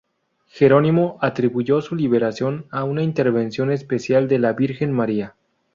Jerónimo 0.47 1.19
atribuyó 1.21 1.79
su 1.79 1.93
liberación 1.95 2.65
a 2.71 2.85
una 2.85 3.03
intervención 3.03 3.71
especial 3.71 4.27
de 4.27 4.39
la 4.39 4.53
Virgen 4.53 4.91
María. 4.93 5.35